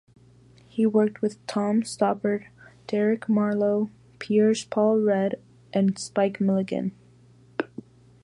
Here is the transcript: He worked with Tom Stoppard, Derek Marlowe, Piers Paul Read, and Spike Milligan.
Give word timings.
He 0.67 0.87
worked 0.87 1.21
with 1.21 1.45
Tom 1.45 1.83
Stoppard, 1.83 2.47
Derek 2.87 3.29
Marlowe, 3.29 3.91
Piers 4.17 4.65
Paul 4.65 4.97
Read, 4.99 5.35
and 5.73 5.95
Spike 5.99 6.41
Milligan. 6.41 6.93